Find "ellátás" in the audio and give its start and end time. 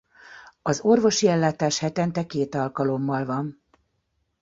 1.27-1.79